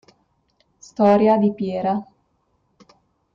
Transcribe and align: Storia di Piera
Storia 0.79 1.37
di 1.37 1.53
Piera 1.53 2.03